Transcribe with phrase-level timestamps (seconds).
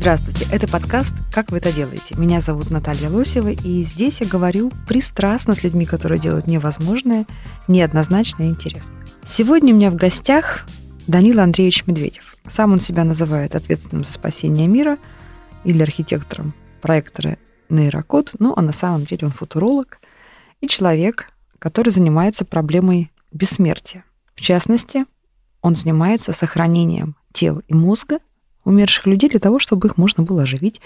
[0.00, 2.16] Здравствуйте, это подкаст «Как вы это делаете?».
[2.16, 7.26] Меня зовут Наталья Лосева, и здесь я говорю пристрастно с людьми, которые делают невозможное,
[7.68, 8.94] неоднозначно и интересно.
[9.26, 10.64] Сегодня у меня в гостях
[11.06, 12.36] Данила Андреевич Медведев.
[12.48, 14.96] Сам он себя называет ответственным за спасение мира
[15.64, 17.36] или архитектором проектора
[17.68, 20.00] нейрокод, ну а на самом деле он футуролог
[20.62, 21.26] и человек,
[21.58, 24.06] который занимается проблемой бессмертия.
[24.34, 25.04] В частности,
[25.60, 28.18] он занимается сохранением тел и мозга
[28.64, 30.80] умерших людей для того, чтобы их можно было оживить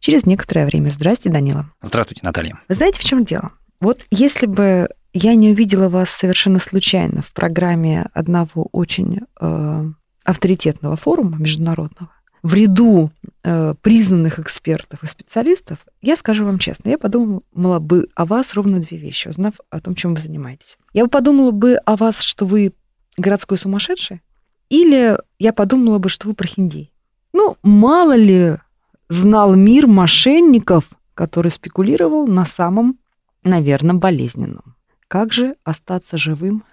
[0.00, 0.90] через некоторое время.
[0.90, 1.70] Здрасте, Данила.
[1.82, 2.58] Здравствуйте, Наталья.
[2.68, 3.52] Вы знаете, в чем дело?
[3.80, 9.84] Вот если бы я не увидела вас совершенно случайно в программе одного очень э,
[10.24, 12.10] авторитетного форума международного,
[12.42, 13.10] в ряду
[13.42, 18.78] э, признанных экспертов и специалистов, я скажу вам честно, я подумала бы о вас ровно
[18.78, 20.78] две вещи, узнав о том, чем вы занимаетесь.
[20.92, 22.72] Я бы подумала бы о вас, что вы
[23.16, 24.22] городской сумасшедший,
[24.68, 26.92] или я подумала бы, что вы прохиндей.
[27.36, 28.56] Ну, мало ли
[29.10, 32.98] знал мир мошенников, который спекулировал на самом,
[33.44, 34.74] наверное, болезненном.
[35.06, 36.64] Как же остаться живым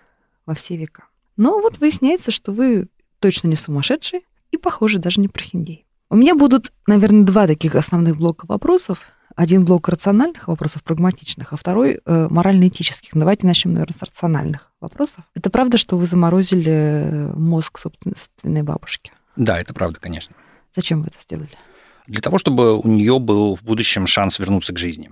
[0.46, 1.04] во все века?
[1.36, 2.88] Но вот выясняется, что вы
[3.20, 5.86] точно не сумасшедший и, похоже, даже не прохиндей.
[6.10, 9.00] У меня будут, наверное, два таких основных блока вопросов.
[9.36, 13.10] Один блок рациональных вопросов, прагматичных, а второй э, морально-этических.
[13.16, 15.26] Давайте начнем, наверное, с рациональных вопросов.
[15.36, 19.12] Это правда, что вы заморозили мозг собственной бабушки?
[19.36, 20.36] Да, это правда, конечно.
[20.76, 21.50] Зачем вы это сделали?
[22.08, 25.10] Для того, чтобы у нее был в будущем шанс вернуться к жизни.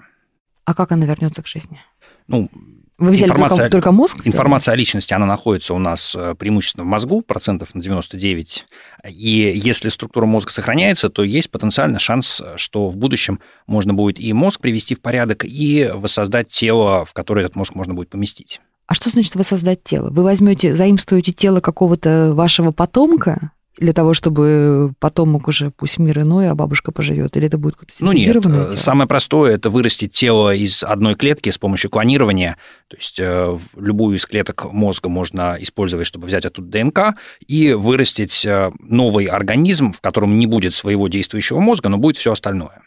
[0.66, 1.80] А как она вернется к жизни?
[2.28, 2.50] Ну,
[2.98, 4.18] Вы взяли информация- только, только мозг?
[4.26, 8.66] информация о личности, она находится у нас э, преимущественно в мозгу, процентов на 99.
[9.10, 14.32] И если структура мозга сохраняется, то есть потенциально шанс, что в будущем можно будет и
[14.34, 18.62] мозг привести в порядок, и воссоздать тело, в которое этот мозг можно будет поместить.
[18.86, 20.10] А что значит воссоздать тело?
[20.10, 26.50] Вы возьмете, заимствуете тело какого-то вашего потомка для того, чтобы потомок уже, пусть мир иной,
[26.50, 27.36] а бабушка поживет?
[27.36, 28.68] Или это будет какое-то Ну нет, э, тело?
[28.70, 32.58] самое простое– это вырастить тело из одной клетки с помощью клонирования.
[32.88, 37.16] То есть э, любую из клеток мозга можно использовать, чтобы взять оттуда ДНК
[37.48, 42.32] и вырастить э, новый организм, в котором не будет своего действующего мозга, но будет все
[42.34, 42.84] остальное.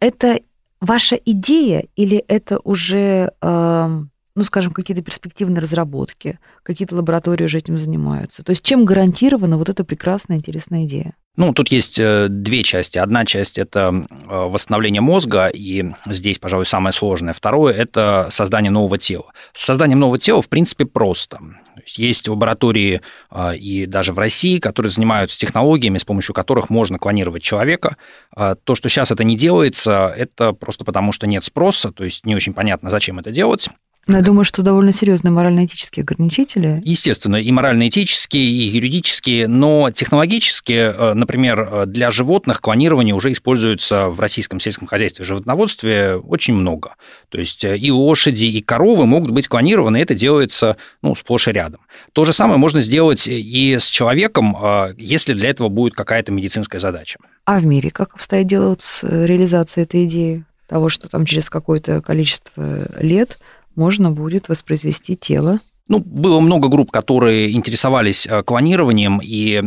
[0.00, 0.40] Это
[0.80, 7.78] ваша идея или это уже, эм, ну, скажем, какие-то перспективные разработки, какие-то лаборатории уже этим
[7.78, 8.42] занимаются?
[8.42, 11.14] То есть чем гарантирована вот эта прекрасная, интересная идея?
[11.36, 12.96] Ну, тут есть э, две части.
[12.98, 17.32] Одна часть– это э, восстановление мозга, и здесь, пожалуй, самое сложное.
[17.32, 19.32] Второе– это создание нового тела.
[19.52, 21.38] С созданием нового тела, в принципе, просто.
[21.38, 23.00] То есть, лаборатории
[23.32, 27.96] э, и даже в России, которые занимаются технологиями, с помощью которых можно клонировать человека.
[28.36, 32.36] То, что сейчас это не делается, это просто потому, что нет спроса, то есть не
[32.36, 33.68] очень понятно, зачем это делать.
[34.06, 36.82] Но я думаю, что довольно серьезные морально-этические ограничители.
[36.84, 44.08] Естественно, и морально-этические, и юридические, но технологически, э, например, э, для животных клонирование уже используется
[44.08, 46.96] в российском сельском хозяйстве и животноводстве очень много.
[47.30, 51.48] То есть э, и лошади, и коровы могут быть клонированы, и это делается ну, сплошь
[51.48, 51.80] и рядом.
[52.12, 54.56] То же самое можно сделать и с человеком,
[54.96, 57.18] если для этого будет какая-то медицинская задача.
[57.44, 60.44] А в мире как обстоит дело с реализацией этой идеи?
[60.68, 63.38] Того, что там через какое-то количество лет
[63.76, 65.60] можно будет воспроизвести тело.
[65.88, 69.62] Ну, было много групп, которые интересовались э, клонированием, и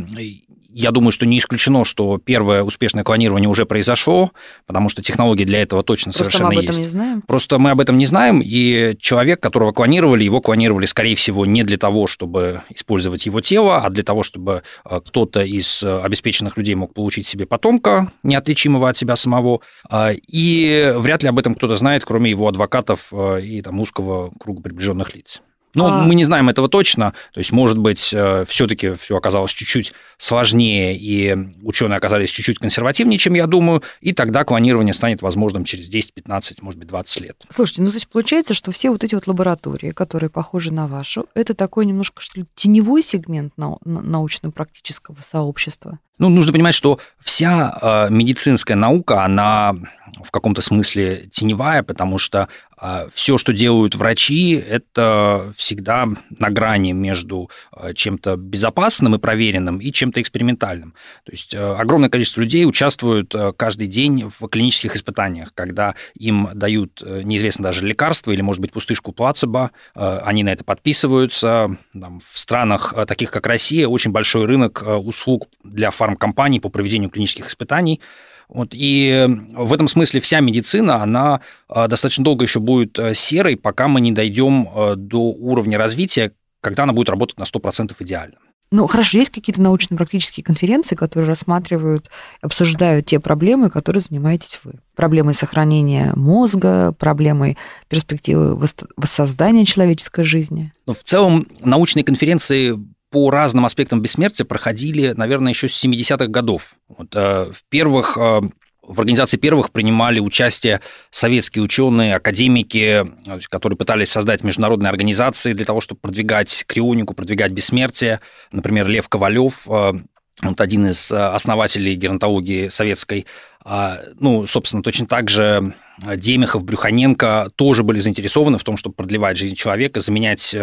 [0.79, 4.31] я думаю, что не исключено, что первое успешное клонирование уже произошло,
[4.67, 6.79] потому что технологии для этого точно Просто мы совершенно об этом есть.
[6.79, 7.21] не знаем.
[7.23, 11.63] Просто мы об этом не знаем, и человек, которого клонировали, его клонировали, скорее всего, не
[11.63, 16.57] для того, чтобы использовать его тело, а для того, чтобы э, кто-то из э, обеспеченных
[16.57, 19.61] людей мог получить себе потомка, неотличимого от себя самого.
[19.89, 24.31] А, И вряд ли об этом кто-то знает, кроме его адвокатов э, и там, узкого
[24.39, 25.41] круга приближенных лиц.
[25.77, 27.13] Но А- мы не знаем этого точно.
[27.33, 33.35] То есть, может быть, все-таки все оказалось чуть-чуть сложнее, и ученые оказались чуть-чуть консервативнее, чем
[33.35, 37.44] я думаю, и тогда клонирование станет возможным через 10, 15, может быть, 20 лет.
[37.50, 41.27] Слушайте, ну то есть получается, что все вот эти вот лаборатории, которые похожи на вашу,
[41.35, 46.00] это такой немножко, что ли, теневой сегмент нау- на- научно-практического сообщества.
[46.19, 49.75] Ну, нужно понимать, что вся э, медицинская наука, она
[50.24, 52.48] в каком-то смысле теневая, потому что
[52.80, 59.80] а все, что делают врачи, это всегда на грани между э, чем-то безопасным и проверенным
[59.80, 60.94] и чем-то экспериментальным.
[61.25, 66.50] То есть э, огромное количество людей участвуют э, каждый день в клинических испытаниях, когда им
[66.54, 71.75] дают неизвестно даже лекарство или, может быть, пустышку плацебо, они на это подписываются.
[72.00, 77.48] Там, в странах таких, как Россия, очень большой рынок услуг для фармкомпаний по проведению клинических
[77.48, 78.02] испытаний–
[78.49, 83.57] вот, и в этом смысле вся медицина, она а, достаточно долго еще будет э, серой,
[83.57, 88.38] пока мы не дойдем э, до уровня развития, когда она будет работать на 100% идеально.
[88.69, 92.09] Ну, хорошо, есть какие-то научно-практические конференции, которые рассматривают,
[92.41, 94.79] обсуждают те проблемы, которые занимаетесь вы.
[94.94, 97.55] Проблемы сохранения мозга, проблемы
[97.88, 98.59] перспективы
[98.97, 100.73] воссоздания человеческой жизни.
[100.85, 102.77] Ну, в целом, научные конференции
[103.09, 106.75] по разным аспектам бессмертия проходили, наверное, еще с 70-х годов.
[106.89, 108.42] Вот, э, в первых э,
[108.81, 115.65] в организации первых принимали участие советские ученые, академики, э, которые пытались создать международные организации для
[115.65, 118.19] того, чтобы продвигать крионику, продвигать бессмертие.
[118.51, 123.25] Например, Лев Ковалев, вот один из основателей геронтологии советской.
[123.65, 125.74] А, ну, собственно, точно так же
[126.15, 130.56] Демихов, Брюханенко тоже были заинтересованы в том, чтобы продлевать жизнь человека, заменять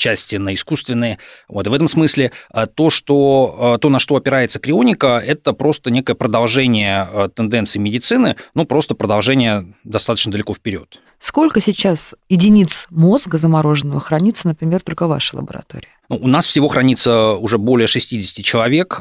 [0.00, 1.18] части на искусственные.
[1.46, 1.66] Вот.
[1.66, 5.90] И в этом смысле э, то, что, э, то, на что опирается крионика, это просто
[5.90, 11.00] некое продолжение э, тенденций медицины, ну, просто продолжение достаточно далеко вперед.
[11.18, 15.88] Сколько сейчас единиц мозга замороженного хранится, например, только в вашей лаборатории?
[16.08, 19.00] Ну, у нас всего хранится уже более 60 человек,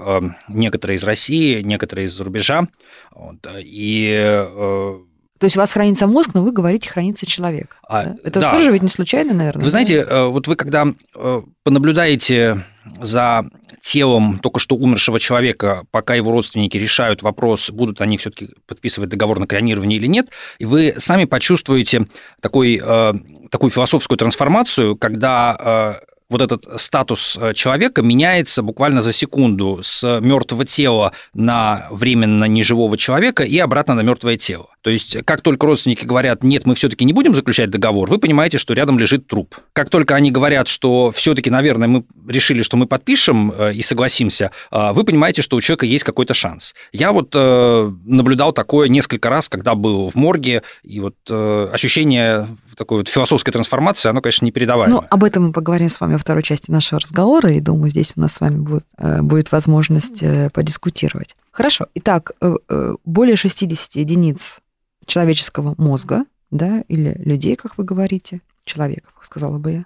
[0.50, 2.68] некоторые из России, некоторые из-за рубежа.
[3.16, 5.08] Вот, и
[5.40, 7.78] то есть у вас хранится мозг, но вы говорите, хранится человек.
[7.88, 8.16] А, да?
[8.26, 8.52] Это да.
[8.52, 9.64] тоже ведь не случайно, наверное.
[9.64, 12.62] Вы знаете, э, вот вы когда э, понаблюдаете
[13.02, 13.46] за
[13.82, 19.40] телом только что умершего человека, пока его родственники решают вопрос, будут они все-таки подписывать договор
[19.40, 20.28] на клонирование или нет,
[20.58, 22.08] и вы сами почувствуете
[22.42, 23.14] такой, э,
[23.50, 26.00] такую философскую трансформацию, когда
[26.30, 33.44] вот этот статус человека меняется буквально за секунду с мертвого тела на временно неживого человека
[33.44, 34.68] и обратно на мертвое тело.
[34.82, 38.58] То есть, как только родственники говорят, нет, мы все-таки не будем заключать договор, вы понимаете,
[38.58, 39.56] что рядом лежит труп.
[39.74, 44.52] Как только они говорят, что все-таки, наверное, мы решили, что мы подпишем э, и согласимся,
[44.72, 46.76] э, вы понимаете, что у человека есть какой-то шанс.
[46.92, 52.48] Я вот наблюдал такое несколько раз, когда был в морге, и вот ощущение
[52.80, 55.02] такой вот философской трансформации, оно, конечно, не передаваемо.
[55.02, 58.14] Ну, об этом мы поговорим с вами во второй части нашего разговора, и думаю, здесь
[58.16, 61.36] у нас с вами будет, э, будет возможность э, подискутировать.
[61.60, 61.88] Хорошо.
[61.94, 64.60] Итак, э, более 60 единиц
[65.06, 69.86] человеческого мозга, да, или людей, как вы говорите, человеков, сказала бы я.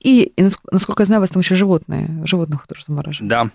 [0.00, 3.28] И, и насколько я знаю, у вас там еще животные, животных тоже замораживают.
[3.28, 3.50] Да.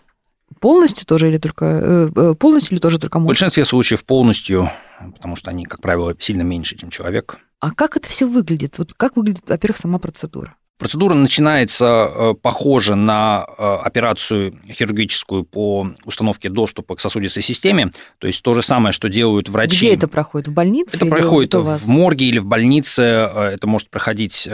[0.60, 3.26] Полностью тоже или только полностью или тоже только мозг?
[3.26, 7.40] В большинстве случаев полностью, потому что они, как правило, сильно меньше, чем человек.
[7.60, 8.78] А как это все выглядит?
[8.78, 10.56] Вот как выглядит, во-первых, сама процедура?
[10.82, 18.26] Процедура начинается э, похоже на э, операцию хирургическую по установке доступа к сосудистой системе, то
[18.26, 19.78] есть то же самое, что делают врачи.
[19.78, 20.48] Где это проходит?
[20.48, 20.98] В больнице?
[20.98, 23.04] Это проходит в морге или в больнице.
[23.04, 24.50] Э, это может проходить,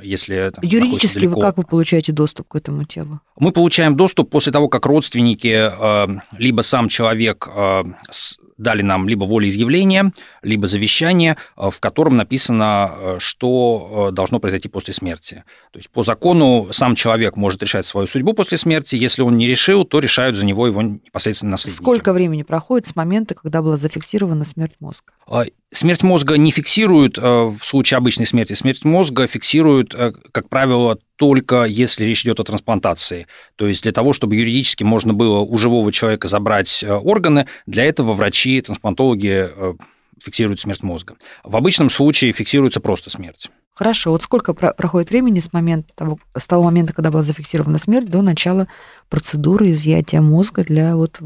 [0.00, 3.20] если там, Юридически вы как вы получаете доступ к этому телу?
[3.38, 5.70] Мы получаем доступ после того, как родственники,
[6.38, 7.46] либо сам человек
[8.58, 10.12] дали нам либо волеизъявление,
[10.42, 15.44] либо завещание, э, в котором написано, э, что э, должно произойти после смерти.
[15.72, 18.96] То есть по закону сам человек может решать свою судьбу после смерти.
[18.96, 21.82] Если он не решил, то решают за него его непосредственно наследники.
[21.82, 25.12] Сколько времени проходит с момента, когда была зафиксирована смерть мозга?
[25.70, 28.54] Смерть мозга не фиксируют в случае обычной смерти.
[28.54, 29.94] Смерть мозга фиксируют,
[30.32, 33.26] как правило, только если речь идет о трансплантации.
[33.56, 37.84] То есть для того, чтобы юридически можно было у живого человека забрать э, органы, для
[37.84, 39.74] этого врачи, трансплантологи э,
[40.22, 41.16] фиксируют смерть мозга.
[41.44, 43.50] В обычном случае фиксируется просто смерть.
[43.74, 44.10] Хорошо.
[44.10, 48.22] Вот сколько проходит времени с момента того, с того момента, когда была зафиксирована смерть, до
[48.22, 48.68] начала
[49.08, 51.20] процедуры изъятия мозга для вот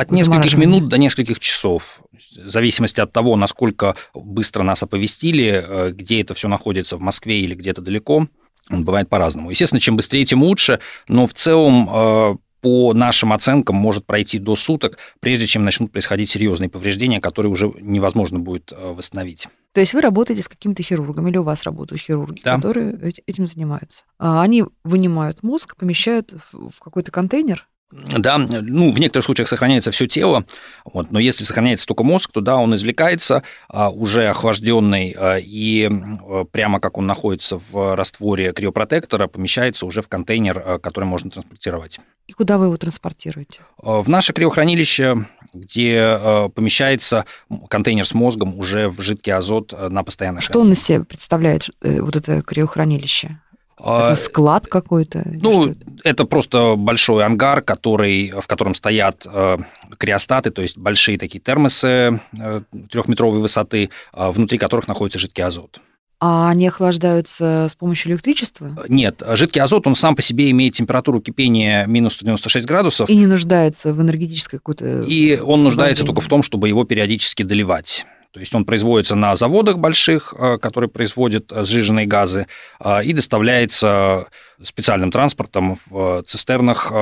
[0.00, 5.92] от нескольких минут до нескольких часов, в зависимости от того, насколько быстро нас оповестили, э,
[5.92, 8.26] где это все находится, в Москве или где-то далеко.
[8.70, 9.50] Он бывает по-разному.
[9.50, 14.54] Естественно, чем быстрее, тем лучше, но в целом э, по нашим оценкам может пройти до
[14.54, 19.48] суток, прежде чем начнут происходить серьезные повреждения, которые уже невозможно будет э, восстановить.
[19.72, 22.56] То есть вы работаете с каким-то хирургом, или у вас работают хирурги, да.
[22.56, 24.04] которые этим занимаются.
[24.18, 30.06] А они вынимают мозг, помещают в какой-то контейнер, Да, ну, в некоторых случаях сохраняется все
[30.06, 30.44] тело,
[30.84, 35.88] вот, но если сохраняется только мозг, то да, он извлекается а, уже охлажденный, а, и
[35.90, 41.30] а, прямо как он находится в растворе криопротектора, помещается уже в контейнер, а, который можно
[41.30, 41.98] транспортировать.
[42.30, 43.62] И куда вы его транспортируете?
[43.82, 47.26] А, в наше криохранилище, где а, помещается
[47.68, 51.70] контейнер с мозгом уже в жидкий азот а, на постоянное Что он из себя представляет,
[51.82, 53.40] э, вот это криохранилище?
[53.80, 55.24] Это склад какой-то?
[55.40, 59.58] Ну, это просто большой ангар, который, в котором стоят э,
[59.98, 65.80] криостаты, то есть большие такие термосы э, трехметровой высоты, э, внутри которых находится жидкий азот.
[66.22, 68.76] А они охлаждаются с помощью электричества?
[68.88, 73.08] Нет, жидкий азот, он сам по себе имеет температуру кипения минус 196 градусов.
[73.08, 75.00] И не нуждается в энергетической какой-то...
[75.00, 78.04] И он нуждается только в том, чтобы его периодически доливать.
[78.32, 82.46] То есть он производится на заводах больших, э, которые производят э, сжиженные газы,
[82.78, 84.28] э, и доставляется
[84.62, 86.92] специальным транспортом в цистернах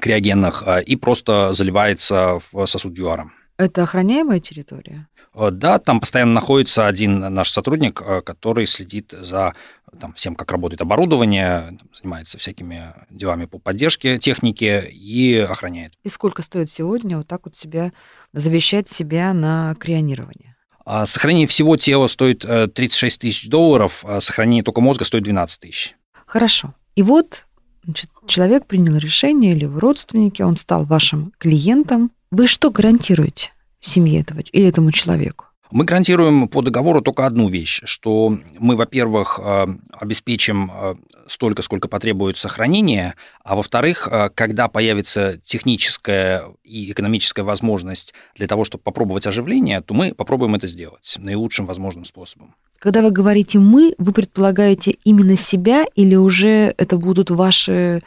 [0.00, 3.30] криогенных и просто заливается в сосуд ЮАРа.
[3.58, 5.06] Это охраняемая территория?
[5.34, 9.54] Да, там постоянно находится один наш сотрудник, который следит за
[10.00, 15.92] там, всем, как работает оборудование, занимается всякими делами по поддержке техники и охраняет.
[16.02, 17.92] И сколько стоит сегодня вот так вот себя
[18.32, 20.55] завещать себя на крионирование?
[20.86, 25.60] А сохранение всего тела стоит 36 э, тысяч долларов, а сохранение только мозга стоит 12
[25.60, 25.96] тысяч.
[26.26, 26.74] Хорошо.
[26.94, 27.44] И вот
[27.84, 32.12] значит, человек принял решение, или вы родственники, он стал вашим клиентом.
[32.30, 33.50] Вы что гарантируете
[33.80, 35.45] семье этого или этому человеку?
[35.70, 40.94] Мы гарантируем по договору только одну вещь, что мы, во-первых, э, обеспечим э,
[41.26, 48.64] столько, сколько потребуется хранения, а во-вторых, э, когда появится техническая и экономическая возможность для того,
[48.64, 52.54] чтобы попробовать оживление, то мы попробуем это сделать наилучшим возможным способом.
[52.78, 58.02] Когда вы говорите «мы», вы предполагаете именно себя или уже это будут ваши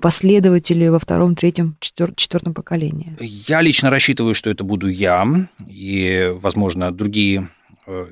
[0.00, 3.16] последователи во втором, третьем, четвер- четвертом поколении?
[3.20, 5.26] Я лично рассчитываю, что это буду я
[5.68, 7.48] и, возможно, другие
[7.86, 8.06] э,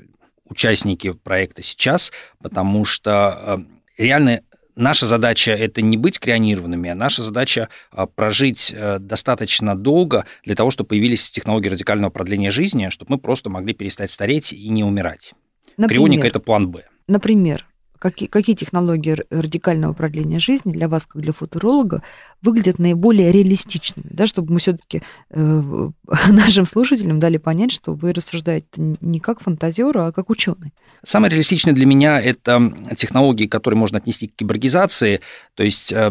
[0.49, 2.13] участники проекта сейчас,
[2.43, 3.67] потому что
[3.99, 4.43] э, реально
[4.77, 7.69] наша задача это не быть крионированными, а наша задача
[8.15, 13.75] прожить достаточно долго для того, чтобы появились технологии радикального продления жизни, чтобы мы просто могли
[13.75, 15.35] перестать стареть и не умирать.
[15.77, 16.85] Например, Крионика это план Б.
[17.07, 17.67] Например,
[18.03, 22.03] какие, какие технологии радикального продления жизни для вас, как для футуролога,
[22.43, 25.91] выглядят наиболее реалистичными, да, чтобы мы все-таки э,
[26.29, 28.67] нашим слушателям дали понять, что вы рассуждаете
[29.01, 30.73] не как фантазер, а как ученый.
[31.05, 35.21] Самое реалистичное для меня это технологии, которые можно отнести к киборгизации,
[35.55, 36.11] то есть э,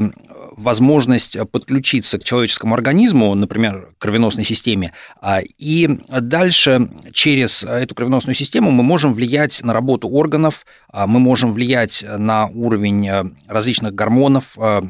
[0.58, 8.72] возможность подключиться к человеческому организму, например, кровеносной системе, а, и дальше через эту кровеносную систему
[8.72, 14.58] мы можем влиять на работу органов, а, мы можем влиять на уровень э, различных гормонов,
[14.58, 14.82] э,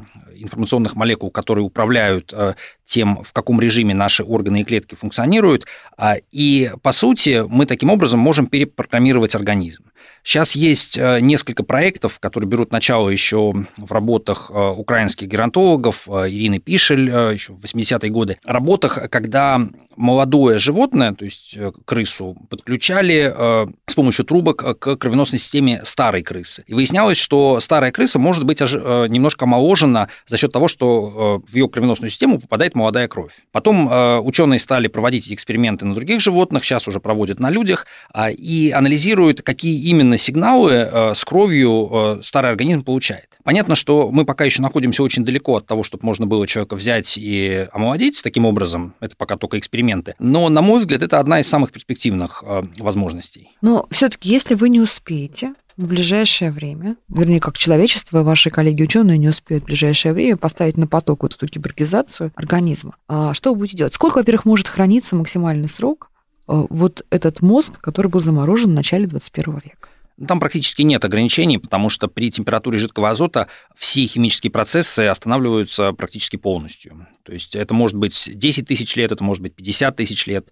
[0.43, 2.53] информационных молекул, которые управляют э,
[2.85, 5.65] тем, в каком режиме наши органы и клетки функционируют.
[5.97, 9.83] А, и, по сути, мы таким образом можем перепрограммировать организм.
[10.23, 16.29] Сейчас есть э, несколько проектов, которые берут начало еще в работах э, украинских геронтологов, э,
[16.29, 19.59] Ирины Пишель еще в 80-е годы, работах, когда
[19.95, 26.63] молодое животное, то есть крысу, подключали с помощью трубок к кровеносной системе старой крысы.
[26.65, 31.67] И выяснялось, что старая крыса может быть немножко омоложена за счет того, что в ее
[31.67, 33.33] кровеносную систему попадает молодая кровь.
[33.51, 33.89] Потом
[34.25, 37.85] ученые стали проводить эксперименты на других животных, сейчас уже проводят на людях,
[38.17, 43.37] и анализируют, какие именно именно сигналы э, с кровью э, старый организм получает.
[43.43, 47.17] Понятно, что мы пока еще находимся очень далеко от того, чтобы можно было человека взять
[47.17, 48.93] и омолодить таким образом.
[48.99, 50.15] Это пока только эксперименты.
[50.19, 53.49] Но, на мой взгляд, это одна из самых перспективных э, возможностей.
[53.61, 59.29] Но все-таки, если вы не успеете, в ближайшее время, вернее, как человечество, ваши коллеги-ученые не
[59.29, 62.95] успеют в ближайшее время поставить на поток вот эту киборгизацию организма.
[63.07, 63.93] А что вы будете делать?
[63.93, 66.11] Сколько, во-первых, может храниться максимальный срок
[66.45, 69.87] вот этот мозг, который был заморожен в начале 21 века?
[70.27, 76.37] Там практически нет ограничений, потому что при температуре жидкого азота все химические процессы останавливаются практически
[76.37, 77.07] полностью.
[77.23, 80.51] То есть это может быть 10 тысяч лет, это может быть 50 тысяч лет.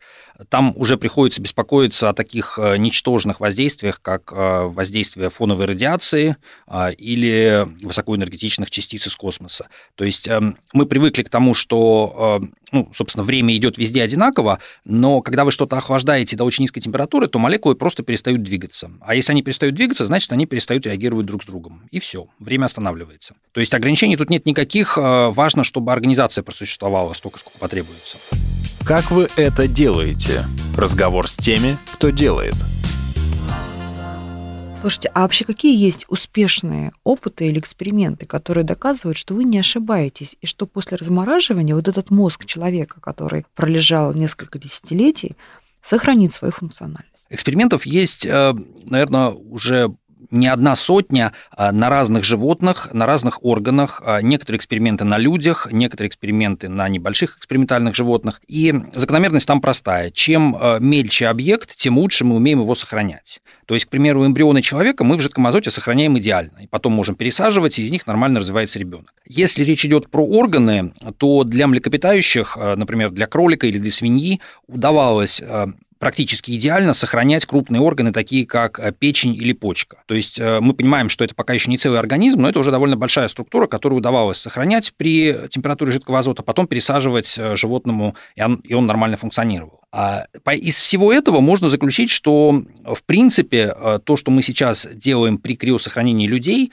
[0.50, 6.94] Там уже приходится беспокоиться о таких э, ничтожных воздействиях, как э, воздействие фоновой радиации э,
[6.94, 9.68] или высокоэнергетичных частиц из космоса.
[9.96, 15.22] То есть эм, мы привыкли к тому, что, ну, собственно, время идет везде одинаково, но
[15.22, 18.92] когда вы что-то охлаждаете до очень низкой температуры, то молекулы просто перестают двигаться.
[19.02, 21.88] А если они перестают двигаться, значит, они перестают реагировать друг с другом.
[21.92, 23.36] И все, время останавливается.
[23.52, 24.98] То есть ограничений тут нет никаких.
[24.98, 28.18] Важно, чтобы организация существовало столько, сколько потребуется.
[28.86, 30.46] Как вы это делаете?
[30.76, 32.56] Разговор с теми, кто делает.
[34.80, 40.38] Слушайте, а вообще какие есть успешные опыты или эксперименты, которые доказывают, что вы не ошибаетесь,
[40.40, 45.36] и что после размораживания вот этот мозг человека, который пролежал несколько десятилетий,
[45.82, 47.19] сохранит свою функциональность?
[47.30, 48.54] Экспериментов есть, э,
[48.86, 49.94] наверное, уже
[50.32, 55.68] не одна сотня а, на разных животных, на разных органах, а, некоторые эксперименты на людях,
[55.72, 58.42] некоторые эксперименты на небольших экспериментальных животных.
[58.48, 60.12] И закономерность там простая.
[60.12, 63.42] Чем а, мельче объект, тем лучше мы умеем его сохранять.
[63.66, 67.16] То есть, к примеру, эмбрионы человека мы в жидком азоте сохраняем идеально, и потом можем
[67.16, 69.14] пересаживать, и из них нормально развивается ребенок.
[69.26, 75.42] Если речь идет про органы, то для млекопитающих, например, для кролика или для свиньи, удавалось
[76.00, 80.02] практически идеально сохранять крупные органы, такие как э, печень или почка.
[80.08, 82.72] То есть э, мы понимаем, что это пока еще не целый организм, но это уже
[82.72, 88.42] довольно большая структура, которую удавалось сохранять при температуре жидкого азота, потом пересаживать э, животному, и
[88.42, 89.82] он, и он нормально функционировал.
[89.92, 93.74] А из всего этого можно заключить, что, в принципе,
[94.06, 96.72] то, что мы сейчас делаем при криосохранении людей,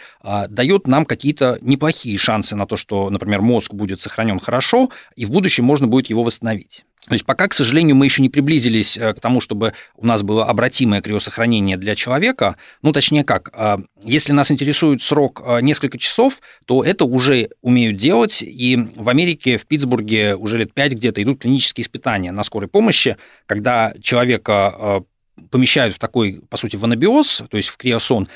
[0.50, 5.30] дает нам какие-то неплохие шансы на то, что, например, мозг будет сохранен хорошо, и в
[5.30, 6.85] будущем можно будет его восстановить.
[7.07, 10.23] То есть пока, к сожалению, мы еще не приблизились э, к тому, чтобы у нас
[10.23, 12.57] было обратимое криосохранение для человека.
[12.83, 17.97] Ну, точнее как, а, если нас интересует срок а, несколько часов, то это уже умеют
[17.97, 22.69] делать, и в Америке, в Питтсбурге уже лет пять где-то идут клинические испытания на скорой
[22.69, 25.05] помощи, когда человека
[25.50, 28.28] помещают в такой, по сути, в анабиоз, то есть в криосон,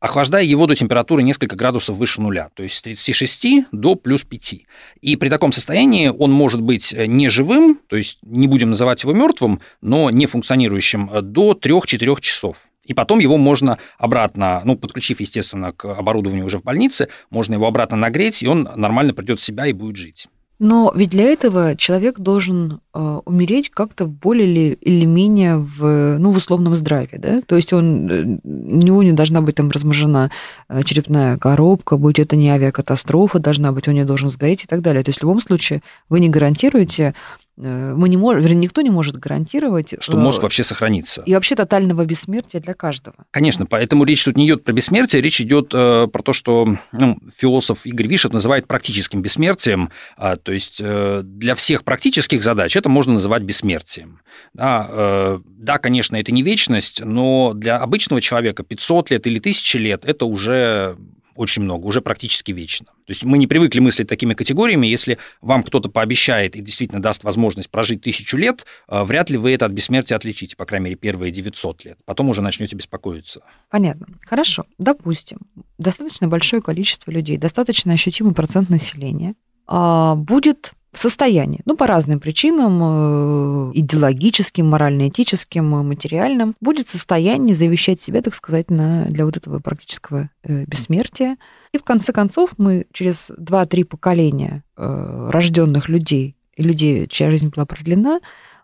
[0.00, 4.54] охлаждая его до температуры несколько градусов выше нуля, то есть с 36 до плюс 5.
[5.00, 9.60] И при таком состоянии он может быть неживым, то есть не будем называть его мертвым,
[9.80, 12.64] но не функционирующим до 3-4 часов.
[12.84, 17.66] И потом его можно обратно, ну, подключив, естественно, к оборудованию уже в больнице, можно его
[17.66, 20.26] обратно нагреть, и он нормально придет в себя и будет жить.
[20.58, 26.32] Но ведь для этого человек должен э, умереть как-то в более или, менее в, ну,
[26.32, 27.42] в условном здравии, да?
[27.42, 30.32] То есть он, э, у него не должна быть там размножена
[30.68, 34.82] э, черепная коробка, будь это не авиакатастрофа, должна быть, он не должен сгореть и так
[34.82, 35.04] далее.
[35.04, 37.14] То есть в любом случае вы не гарантируете
[37.58, 39.94] мы не можем, вернее, никто не может гарантировать...
[40.00, 41.22] Что мозг э, вообще сохранится.
[41.26, 43.16] И вообще тотального бессмертия для каждого.
[43.30, 47.18] Конечно, поэтому речь тут не идет про бессмертие, речь идет э, про то, что ну,
[47.36, 49.90] философ Игорь Вишет называет практическим бессмертием.
[50.16, 54.20] А, то есть для всех практических задач это можно называть бессмертием.
[54.54, 60.04] Да, да, конечно, это не вечность, но для обычного человека 500 лет или 1000 лет
[60.04, 60.96] это уже
[61.38, 62.86] очень много, уже практически вечно.
[62.86, 64.86] То есть мы не привыкли мыслить такими категориями.
[64.86, 69.52] Если вам кто-то пообещает и действительно даст возможность прожить тысячу лет, э, вряд ли вы
[69.52, 71.98] это от бессмертия отличите, по крайней мере, первые 900 лет.
[72.04, 73.40] Потом уже начнете беспокоиться.
[73.70, 74.06] Понятно.
[74.26, 74.64] Хорошо.
[74.78, 75.38] Допустим,
[75.78, 79.34] достаточно большое количество людей, достаточно ощутимый процент населения
[79.66, 87.52] а, будет в состоянии, ну, по разным причинам, э, идеологическим, морально-этическим, материальным, будет в состоянии
[87.52, 91.36] завещать себя, так сказать, на, для вот этого практического э, бессмертия.
[91.72, 97.50] И в конце концов мы через 2-3 поколения э, рожденных людей и людей, чья жизнь
[97.54, 98.20] была продлена,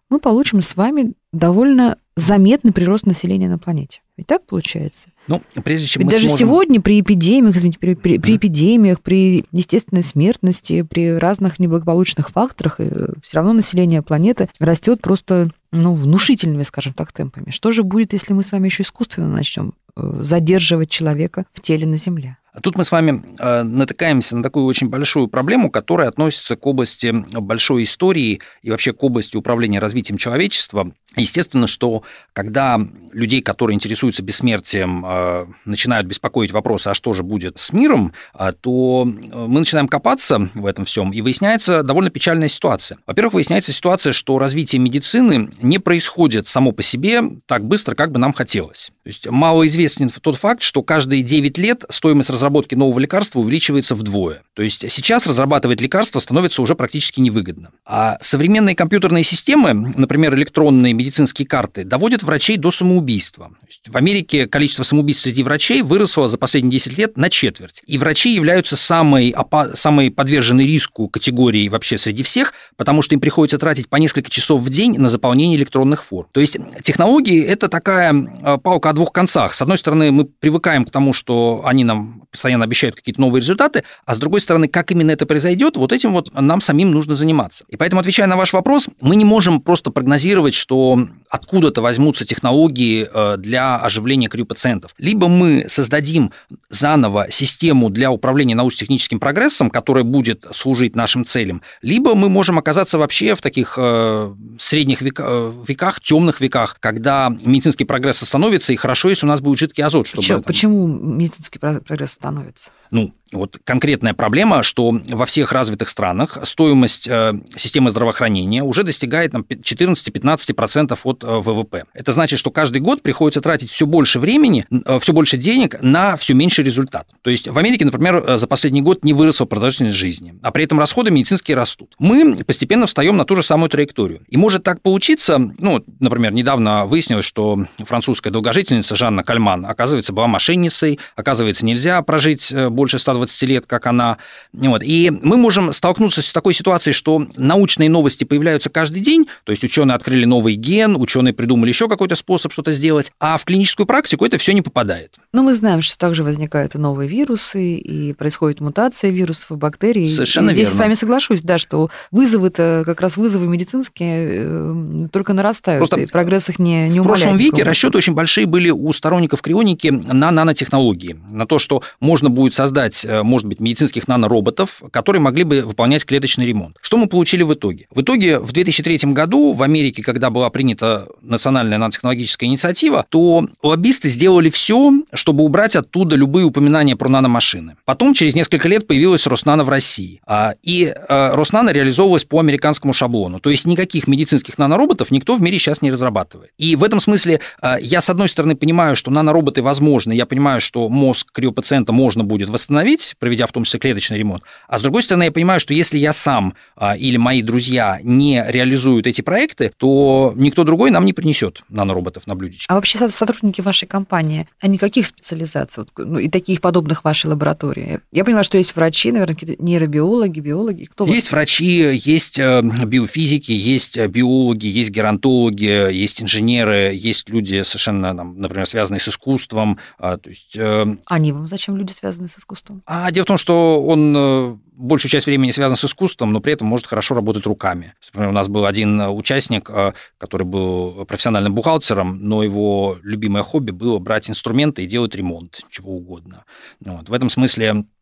[0.08, 4.00] мы получим с вами довольно заметный прирост населения на планете.
[4.16, 5.08] Ведь так получается?
[5.26, 6.46] Ну, прежде чем Ведь мы даже сможем...
[6.46, 12.76] сегодня при эпидемиях, извините, при, при, при эпидемиях, при естественной смертности, при разных неблагополучных факторах,
[12.78, 17.50] э, все равно население планеты растет просто ну, внушительными, скажем так, темпами.
[17.50, 21.86] Что же будет, если мы с вами еще искусственно начнем э, задерживать человека в теле
[21.86, 22.38] на Земле?
[22.62, 27.10] Тут мы с вами э, натыкаемся на такую очень большую проблему, которая относится к области
[27.10, 30.92] большой истории и вообще к области управления развитием человечества.
[31.16, 32.80] Естественно, что когда
[33.12, 38.52] людей, которые интересуются бессмертием, э, начинают беспокоить вопросы, а что же будет с миром, э,
[38.60, 42.98] то мы начинаем копаться в этом всем, и выясняется довольно печальная ситуация.
[43.06, 48.18] Во-первых, выясняется ситуация, что развитие медицины не происходит само по себе так быстро, как бы
[48.18, 48.92] нам хотелось.
[49.04, 54.42] То есть малоизвестен тот факт, что каждые 9 лет стоимость разработки нового лекарства увеличивается вдвое.
[54.54, 57.70] То есть сейчас разрабатывать лекарства становится уже практически невыгодно.
[57.84, 63.50] А современные компьютерные системы, например, электронные медицинские карты, доводят врачей до самоубийства.
[63.86, 67.82] В Америке количество самоубийств среди врачей выросло за последние 10 лет на четверть.
[67.86, 69.34] И врачи являются самой,
[69.74, 74.62] самой подверженной риску категорией вообще среди всех, потому что им приходится тратить по несколько часов
[74.62, 76.26] в день на заполнение электронных форм.
[76.32, 79.54] То есть технологии– это такая а, палка двух концах.
[79.54, 83.84] С одной стороны, мы привыкаем к тому, что они нам постоянно обещают какие-то новые результаты,
[84.04, 87.64] а с другой стороны, как именно это произойдет, вот этим вот нам самим нужно заниматься.
[87.68, 93.08] И поэтому, отвечая на ваш вопрос, мы не можем просто прогнозировать, что откуда-то возьмутся технологии
[93.12, 94.94] э, для оживления криопациентов.
[94.98, 96.30] Либо мы создадим
[96.70, 102.98] заново систему для управления научно-техническим прогрессом, которая будет служить нашим целям, либо мы можем оказаться
[102.98, 109.26] вообще в таких э, средних веках, темных веках, когда медицинский прогресс остановится, и хорошо, если
[109.26, 110.06] у нас будет жидкий азот.
[110.06, 112.70] Чтобы почему, почему медицинский прогресс становится?
[112.92, 119.32] Ну, вот конкретная проблема, что во всех развитых странах стоимость э, системы здравоохранения уже достигает
[119.32, 121.84] там, 14-15% от э, ВВП.
[121.92, 126.16] Это значит, что каждый год приходится тратить все больше времени, э, все больше денег на
[126.16, 127.08] все меньший результат.
[127.22, 130.78] То есть в Америке, например, за последний год не выросла продолжительность жизни, а при этом
[130.78, 131.94] расходы медицинские растут.
[131.98, 134.22] Мы постепенно встаем на ту же самую траекторию.
[134.28, 140.26] И может так получиться, ну, например, недавно выяснилось, что французская долгожительница Жанна Кальман, оказывается, была
[140.26, 144.18] мошенницей, оказывается, нельзя прожить больше 120 20 лет, как она.
[144.52, 144.82] Вот.
[144.82, 149.64] И мы можем столкнуться с такой ситуацией, что научные новости появляются каждый день, то есть
[149.64, 154.24] ученые открыли новый ген, ученые придумали еще какой-то способ что-то сделать, а в клиническую практику
[154.24, 155.16] это все не попадает.
[155.32, 160.08] Но мы знаем, что также возникают и новые вирусы, и происходит мутация вирусов и бактерий.
[160.08, 160.76] Совершенно и здесь верно.
[160.76, 166.06] с вами соглашусь, да, что вызовы-то, как раз вызовы медицинские э, только нарастают, Просто и
[166.06, 170.30] прогресс их не, не В прошлом веке расчеты очень большие были у сторонников крионики на
[170.30, 175.62] нанотехнологии, на то, что можно будет создать Э, может быть, медицинских нанороботов, которые могли бы
[175.62, 176.76] выполнять клеточный ремонт.
[176.80, 177.86] Что мы получили в итоге?
[177.90, 184.08] В итоге в 2003 году в Америке, когда была принята национальная нанотехнологическая инициатива, то лоббисты
[184.08, 187.76] сделали все, чтобы убрать оттуда любые упоминания про наномашины.
[187.84, 190.20] Потом, через несколько лет, появилась Роснано в России.
[190.26, 193.40] А, и э, Роснано реализовывалась по американскому шаблону.
[193.40, 196.50] То есть никаких медицинских нанороботов никто в мире сейчас не разрабатывает.
[196.58, 200.60] И в этом смысле э, я, с одной стороны, понимаю, что нанороботы возможны, я понимаю,
[200.60, 204.42] что мозг криопациента можно будет восстановить, лечить, проведя в том числе клеточный ремонт.
[204.68, 208.44] А с другой стороны, я понимаю, что если я сам а, или мои друзья не
[208.46, 212.66] реализуют эти проекты, то никто другой нам не принесет нанороботов на блюдечке.
[212.68, 215.84] А вообще сотрудники вашей компании, они каких специализаций?
[215.84, 218.00] Вот, ну, и таких подобных вашей лаборатории?
[218.12, 220.84] Я поняла, что есть врачи, наверное, какие-то нейробиологи, биологи.
[220.84, 227.62] Кто есть врачи, есть э, биофизики, есть э, биологи, есть геронтологи, есть инженеры, есть люди
[227.62, 229.78] совершенно, например, связанные с искусством.
[229.98, 230.56] А, то есть...
[230.56, 232.82] Э, они вам зачем люди, связанные с искусством?
[232.86, 236.52] А дело в том, что он э, большую часть времени связан с искусством, но при
[236.52, 237.94] этом может хорошо работать руками.
[238.12, 243.70] Например, у нас был один участник, э, который был профессиональным бухгалтером, но его любимое хобби
[243.70, 246.44] было брать инструменты и делать ремонт, чего угодно.
[246.84, 247.08] Вот.
[247.08, 247.93] В этом смысле Э,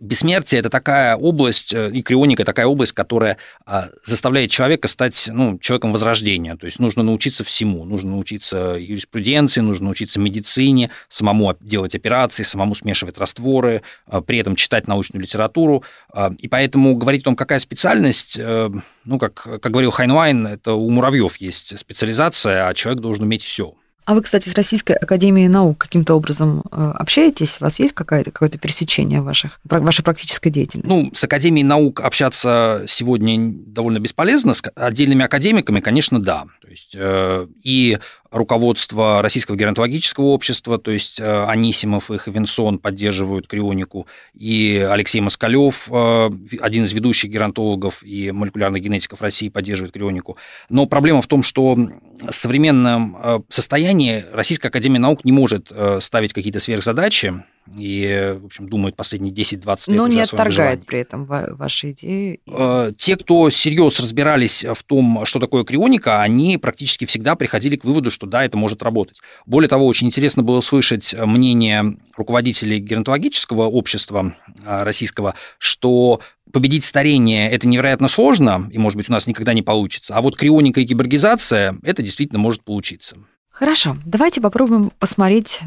[0.00, 5.58] бессмертие– это такая область, э, и крионика– такая область, которая а, заставляет человека стать ну,
[5.58, 6.56] человеком возрождения.
[6.56, 7.84] То есть нужно научиться всему.
[7.84, 14.56] Нужно научиться юриспруденции, нужно научиться медицине, самому делать операции, самому смешивать растворы, а, при этом
[14.56, 15.84] читать научную литературу.
[16.12, 18.70] А, и поэтому говорить о том, какая специальность, э,
[19.04, 23.74] ну, как, как говорил Хайнлайн, это у муравьев есть специализация, а человек должен уметь все.
[24.06, 27.56] А вы, кстати, с Российской Академией Наук каким-то образом э, общаетесь?
[27.60, 30.88] У вас есть какое-то какое пересечение ваших, вашей практической деятельности?
[30.88, 34.54] Ну, с Академией Наук общаться сегодня довольно бесполезно.
[34.54, 36.44] С отдельными академиками, конечно, да.
[36.62, 37.98] То есть э, и
[38.30, 45.88] руководство Российского геронтологического общества, то есть э, Анисимов и Хавинсон поддерживают крионику, и Алексей Москалев,
[45.90, 50.36] э, один из ведущих геронтологов и молекулярных генетиков России, поддерживает крионику.
[50.68, 56.32] Но проблема в том, что в современном э, состоянии Российская Академия Наук не может ставить
[56.32, 57.42] какие-то сверхзадачи,
[57.76, 62.40] и, в общем, думают последние 10-20 лет Но не отторгает при этом ваши идеи?
[62.46, 67.84] Э, те, кто серьезно разбирались в том, что такое крионика, они практически всегда приходили к
[67.84, 69.20] выводу, что да, это может работать.
[69.46, 76.20] Более того, очень интересно было слышать мнение руководителей геронтологического общества э, российского, что
[76.52, 80.14] победить старение– это невероятно сложно, и, может быть, у нас никогда не получится.
[80.14, 83.16] А вот крионика и кибергизация– это действительно может получиться.
[83.50, 85.60] Хорошо, давайте попробуем посмотреть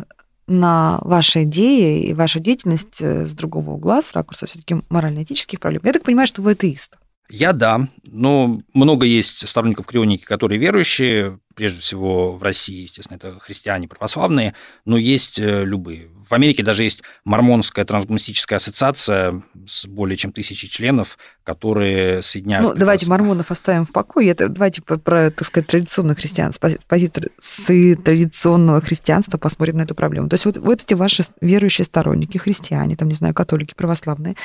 [0.49, 5.81] на ваши идеи и вашу деятельность э, с другого угла, с ракурса все-таки морально-этических проблем.
[5.85, 6.97] Я так понимаю, что вы атеист.
[7.29, 13.39] Я да, но много есть сторонников крионики, которые верующие, прежде всего в России, естественно, это
[13.39, 16.09] христиане православные, но есть э, любые.
[16.27, 22.65] В Америке даже есть Мормонская трансгуманистическая ассоциация с более чем тысячей членов, которые соединяют...
[22.65, 24.29] Ну, давайте мормонов оставим в покое.
[24.29, 30.29] Это, давайте про, так сказать, традиционное христианство, позиции традиционного христианства посмотрим на эту проблему.
[30.29, 34.35] То есть вот, вот эти ваши верующие сторонники, христиане, там, не знаю, католики, православные,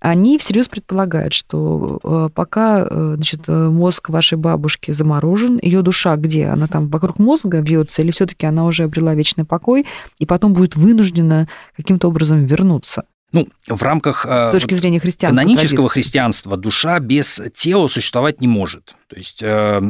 [0.00, 6.16] они всерьез предполагают, что э, пока э, значит, э, мозг вашей бабушки заморожен, ее душа
[6.16, 6.46] где?
[6.46, 9.86] Она там вокруг мозга бьется, или все-таки она уже обрела вечный покой
[10.18, 13.04] и потом будет вынуждена каким-то образом вернуться?
[13.32, 15.42] Ну, в рамках С точки зрения христианства.
[15.42, 18.94] канонического христианства душа без тела существовать не может.
[19.08, 19.82] То есть э,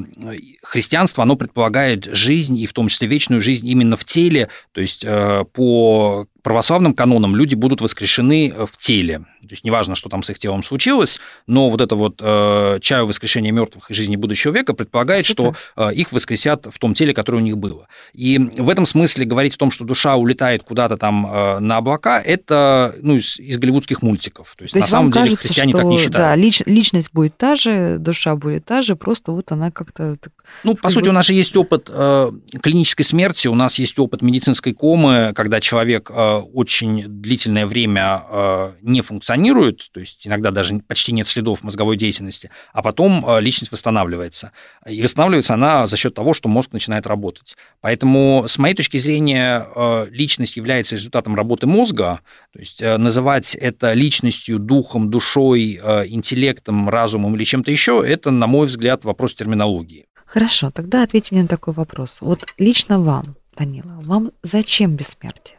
[0.62, 4.48] христианство, оно предполагает жизнь, и в том числе вечную жизнь именно в теле.
[4.72, 9.18] То есть э, по православным канонам люди будут воскрешены в теле.
[9.40, 13.08] То есть неважно, что там с их телом случилось, но вот это вот э, чаю
[13.08, 17.38] воскрешения мертвых и жизни будущего века предполагает, что э, их воскресят в том теле, которое
[17.38, 17.88] у них было.
[18.12, 22.22] И в этом смысле говорить о том, что душа улетает куда-то там э, на облака,
[22.22, 24.54] это ну, из, из голливудских мультиков.
[24.56, 26.16] То есть, То есть на самом вам деле кажется, христиане что, так не считают.
[26.16, 30.14] Да, лич- личность будет та же, душа будет та же, просто вот она как-то...
[30.14, 30.32] так
[30.64, 32.30] Ну, по сути, у нас же есть опыт э,
[32.62, 38.72] клинической смерти, у нас есть опыт медицинской комы, когда человек э, очень длительное время э,
[38.82, 43.72] не функционирует, то есть иногда даже почти нет следов мозговой деятельности, а потом э, личность
[43.72, 44.52] восстанавливается.
[44.86, 47.56] И восстанавливается она за счет того, что мозг начинает работать.
[47.80, 52.20] Поэтому, с моей точки зрения, э, личность является результатом работы мозга,
[52.52, 58.30] то есть э, называть это личностью, духом, душой, э, интеллектом, разумом или чем-то еще, это,
[58.30, 60.06] на мой взгляд, вопрос терминологии.
[60.26, 62.18] Хорошо, тогда ответьте мне на такой вопрос.
[62.20, 65.58] Вот лично вам, Данила, вам зачем бессмертие?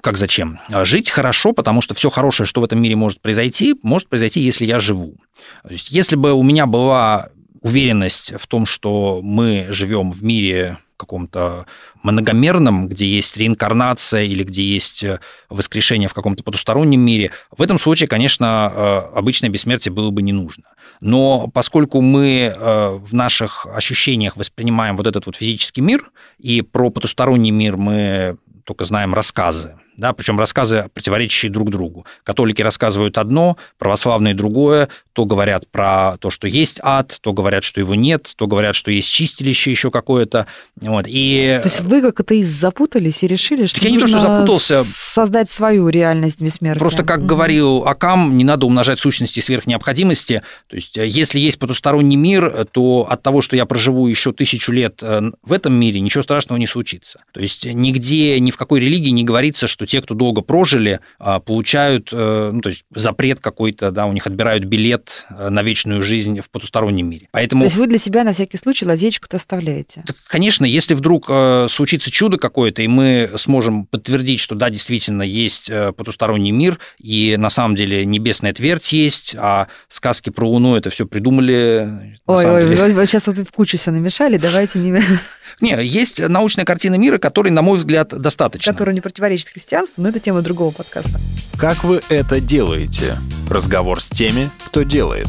[0.00, 0.58] Как зачем?
[0.70, 4.40] А Жить хорошо, потому что все хорошее, что в этом мире может произойти, может произойти,
[4.40, 5.16] если я живу.
[5.62, 7.28] То есть, если бы у меня была
[7.60, 11.66] уверенность в том, что мы живем в мире каком-то
[12.02, 17.78] многомерном, где есть реинкарнация или где есть э, воскрешение в каком-то потустороннем мире, в этом
[17.78, 20.64] случае, конечно, э, обычное бессмертие было бы не нужно.
[21.00, 26.90] Но поскольку мы э, в наших ощущениях воспринимаем вот этот вот физический мир, и про
[26.90, 32.06] потусторонний мир мы только знаем рассказы, да, причем рассказы, противоречащие друг другу.
[32.24, 37.80] Католики рассказывают одно, православные другое, то говорят про то, что есть ад, то говорят, что
[37.80, 40.46] его нет, то говорят, что есть чистилище еще какое-то.
[40.80, 41.04] Вот.
[41.08, 44.84] И То есть вы как атеист запутались и решили, что я не то, что запутался.
[44.84, 46.80] создать свою реальность бессмертия.
[46.80, 47.26] Просто, как Мгм.
[47.28, 50.42] говорил Акам, не надо умножать сущности сверх необходимости.
[50.68, 54.32] То есть, э, если есть потусторонний мир, э, то от того, что я проживу еще
[54.32, 57.22] тысячу лет э, в этом мире, ничего страшного не случится.
[57.32, 61.40] То есть, нигде, ни в какой религии не говорится, что те, кто долго прожили, а,
[61.40, 66.02] получают, э, ну, то есть, запрет какой-то, да, у них отбирают билет э, на вечную
[66.02, 67.28] жизнь в потустороннем мире.
[67.32, 67.62] Поэтому...
[67.62, 70.04] То есть вы для себя на всякий случай лазеечку-то оставляете?
[70.06, 75.22] Так, конечно, если вдруг э, случится чудо какое-то, и мы сможем подтвердить, что да, действительно
[75.22, 80.90] есть потусторонний мир, и на самом деле небесная твердь есть, а сказки про Луну это
[80.90, 82.16] все придумали.
[82.26, 83.06] Ой, ой, деле.
[83.06, 84.98] сейчас вот в кучу все намешали, давайте не...
[85.60, 88.72] Не, есть научная картина мира, которой, на мой взгляд, достаточно.
[88.72, 91.20] которая не противоречит христианству, но это тема другого подкаста.
[91.58, 93.18] Как вы это делаете?
[93.48, 95.28] Разговор с теми, кто делает.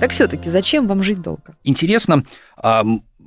[0.00, 1.56] Так все-таки, зачем вам жить долго?
[1.64, 2.24] интересно.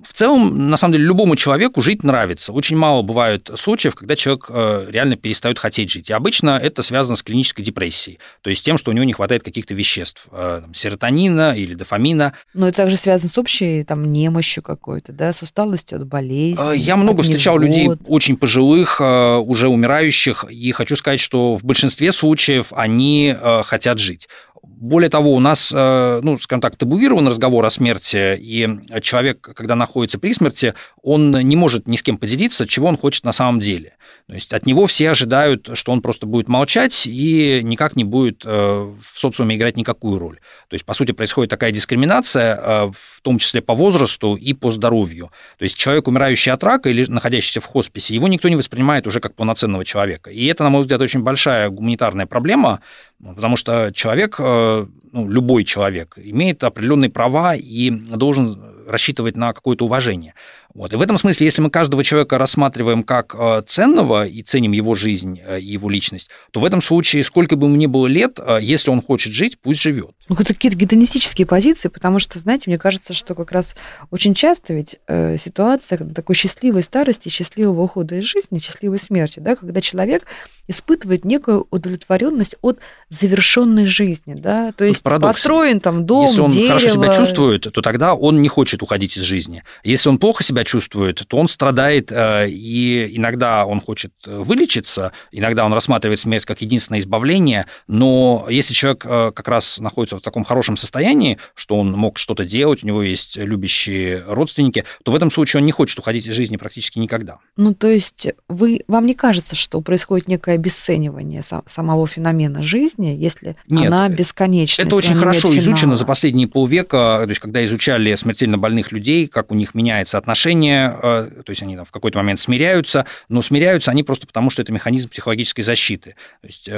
[0.08, 2.54] В целом, на самом деле, любому человеку жить нравится.
[2.54, 6.10] Очень мало бывает случаев, когда человек э, реально перестает хотеть жить.
[6.10, 9.44] И обычно это связано с клинической депрессией, то есть тем, что у него не хватает
[9.44, 12.34] каких-то веществ, э, там, серотонина или дофамина.
[12.54, 16.74] Но это также связано с общей там немощью какой-то, да, с усталостью от болезни.
[16.74, 22.12] Э, Я много встречал людей очень пожилых, уже умирающих, и хочу сказать, что в большинстве
[22.14, 24.30] случаев они хотят жить.
[24.64, 28.68] Более того, у нас, э, ну, скажем так, табуирован разговор о смерти, и
[29.02, 33.24] человек, когда находится при смерти, он не может ни с кем поделиться, чего он хочет
[33.24, 33.94] на самом деле.
[34.28, 38.44] То есть от него все ожидают, что он просто будет молчать и никак не будет
[38.46, 40.40] э, в социуме играть никакую роль.
[40.68, 44.70] То есть, по сути, происходит такая дискриминация, э, в том числе по возрасту и по
[44.70, 45.32] здоровью.
[45.58, 49.22] То есть человек, умирающий от рака или находящийся в хосписе, его никто не воспринимает уже
[49.22, 50.30] как полноценного человека.
[50.30, 52.82] И это, на мой взгляд, очень большая гуманитарная проблема,
[53.20, 59.54] ну, потому что человек, э, ну, любой человек, имеет определенные права и должен рассчитывать на
[59.54, 60.34] какое-то уважение.
[60.78, 60.94] Вот.
[60.94, 64.94] И в этом смысле, если мы каждого человека рассматриваем как э, ценного и ценим его
[64.94, 68.38] жизнь э, и его личность, то в этом случае, сколько бы ему ни было лет,
[68.40, 70.12] э, если он хочет жить, пусть живет.
[70.30, 73.76] Ну, это какие-то гедонистические позиции, потому что, знаете, мне кажется, что как раз
[74.12, 75.00] очень часто ведь
[75.42, 80.26] ситуация такой счастливой старости, счастливого ухода из жизни, счастливой смерти, да, когда человек
[80.68, 85.38] испытывает некую удовлетворенность от завершенной жизни, да, то есть парадокс.
[85.38, 86.68] построен там дом, Если он дерево.
[86.68, 89.64] хорошо себя чувствует, то тогда он не хочет уходить из жизни.
[89.84, 95.14] Если он плохо себя чувствует, то он страдает, э, и иногда он хочет э, вылечиться,
[95.32, 100.22] иногда он рассматривает смерть как единственное избавление, но если человек э, как раз находится в
[100.22, 105.16] таком хорошем состоянии, что он мог что-то делать, у него есть любящие родственники, то в
[105.16, 107.38] этом случае он не хочет уходить из жизни практически никогда.
[107.56, 113.16] Ну, то есть вы, вам не кажется, что происходит некое обесценивание сам- самого феномена жизни,
[113.18, 114.82] если Нет, она бесконечна?
[114.82, 119.50] Это очень хорошо изучено за последние полвека, то есть когда изучали смертельно больных людей, как
[119.52, 123.92] у них меняется отношение решения, то есть они там, в какой-то момент смиряются, но смиряются
[123.92, 126.16] они просто потому, что это механизм психологической защиты.
[126.42, 126.70] То есть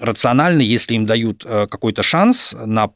[0.00, 2.90] рационально, если им дают какой-то шанс на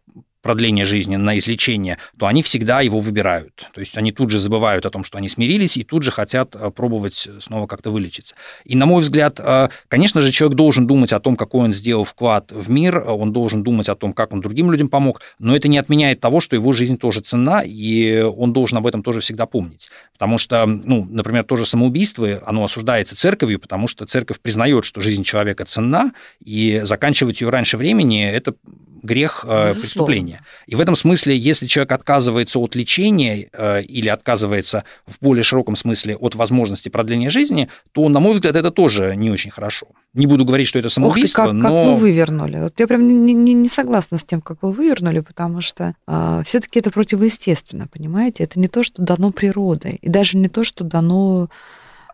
[0.47, 3.69] продление жизни, на излечение, то они всегда его выбирают.
[3.75, 6.55] То есть они тут же забывают о том, что они смирились, и тут же хотят
[6.55, 8.37] э, пробовать снова как-то вылечиться.
[8.65, 12.05] И, на мой взгляд, э, конечно же, человек должен думать о том, какой он сделал
[12.05, 15.67] вклад в мир, он должен думать о том, как он другим людям помог, но это
[15.67, 19.47] не отменяет того, что его жизнь тоже ценна, и он должен об этом тоже всегда
[19.47, 19.89] помнить.
[20.13, 25.25] Потому что, ну, например, тоже самоубийство, оно осуждается церковью, потому что церковь признает, что жизнь
[25.25, 26.13] человека ценна,
[26.45, 28.55] и заканчивать ее раньше времени– это
[29.07, 29.81] грех э, Безусловно.
[29.81, 30.36] преступления.
[30.67, 35.77] И в этом смысле, если человек отказывается от лечения э, или отказывается в более широком
[35.77, 39.87] смысле от возможности продления жизни, то, на мой взгляд, это тоже не очень хорошо.
[40.15, 41.69] Не буду говорить, что это самоубийство, Ух ты, как, но...
[41.69, 42.59] как вы вывернули.
[42.59, 46.43] Вот я прям не, не, не согласна с тем, как вы вывернули, потому что э,
[46.45, 48.45] все-таки это противоестественно, понимаете?
[48.45, 51.49] Это не то, что дано природой, и даже не то, что дано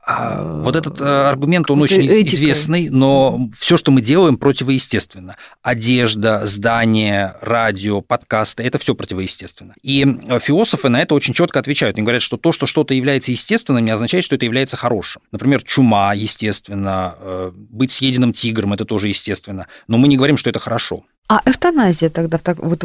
[0.05, 2.23] вот этот э, аргумент, он очень этикой.
[2.25, 5.37] известный, но все, что мы делаем, противоестественно.
[5.63, 9.75] Одежда, здание, радио, подкасты– это все противоестественно.
[9.83, 11.97] И э, философы на это очень четко отвечают.
[11.97, 15.23] Они говорят, что то, что что-то является естественным, не означает, что это является хорошим.
[15.31, 19.69] Например, чума, естественно, э, быть съеденным тигром– это тоже естественно.
[19.87, 21.05] Но мы не говорим, что это хорошо.
[21.29, 22.85] А эвтаназия тогда, вот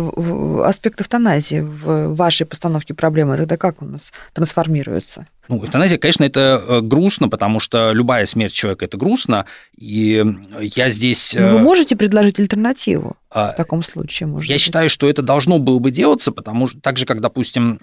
[0.64, 5.28] аспект эвтаназии в вашей постановке проблемы, тогда как у нас трансформируется?
[5.50, 9.46] Ну, эвтаназия, конечно, это э, грустно, потому что любая смерть человека– это грустно,
[9.78, 10.24] и
[10.60, 11.36] я здесь…
[11.36, 14.28] Но вы э, можете предложить альтернативу а, в таком случае?
[14.28, 14.62] Может я быть?
[14.62, 17.80] считаю, что это должно было бы делаться, потому что так же, как, допустим,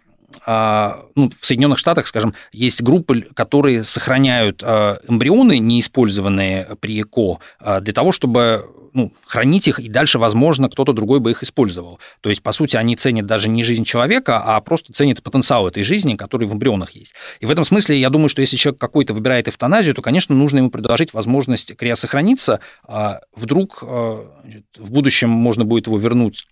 [0.47, 7.39] а, ну, в Соединенных Штатах, скажем, есть группы, которые сохраняют а, эмбрионы, неиспользованные при ЭКО,
[7.81, 11.99] для того, чтобы ну, хранить их, и дальше, возможно, кто-то другой бы их использовал.
[12.21, 15.83] То есть, по сути, они ценят даже не жизнь человека, а просто ценят потенциал этой
[15.83, 17.13] жизни, который в эмбрионах есть.
[17.41, 20.59] И в этом смысле я думаю, что если человек какой-то выбирает эвтаназию, то, конечно, нужно
[20.59, 22.61] ему предложить возможность криосохраниться.
[22.87, 24.31] А вдруг а,
[24.77, 26.47] в будущем можно будет его вернуть